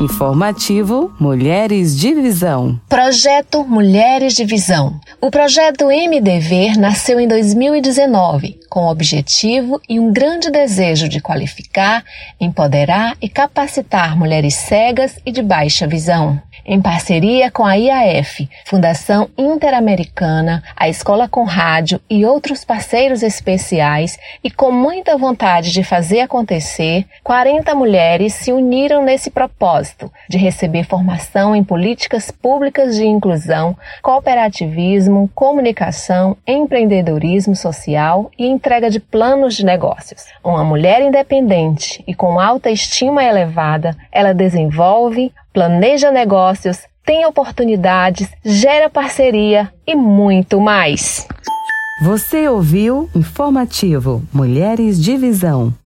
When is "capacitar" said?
13.28-14.14